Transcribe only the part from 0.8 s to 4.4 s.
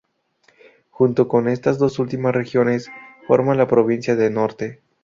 Junto con estas dos últimas regiones forma la provincia de